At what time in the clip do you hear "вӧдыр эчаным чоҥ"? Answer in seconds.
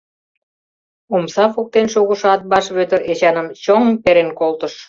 2.75-3.83